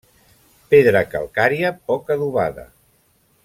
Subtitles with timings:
[0.71, 2.69] Pedra calcària poc adobada.